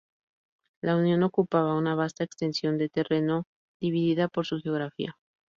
La 0.81 0.95
Unión 0.95 1.21
ocupaba 1.21 1.77
una 1.77 1.93
vasta 1.93 2.23
extensión 2.23 2.79
de 2.79 2.89
terreno, 2.89 3.43
dividida 3.79 4.29
por 4.29 4.47
su 4.47 4.57
geografía. 4.59 5.15